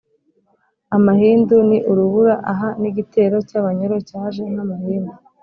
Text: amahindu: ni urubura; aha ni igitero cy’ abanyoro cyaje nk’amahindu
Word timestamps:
amahindu: 0.95 1.55
ni 1.69 1.77
urubura; 1.91 2.33
aha 2.51 2.69
ni 2.81 2.87
igitero 2.91 3.35
cy’ 3.49 3.55
abanyoro 3.59 3.95
cyaje 4.09 4.41
nk’amahindu 4.51 5.13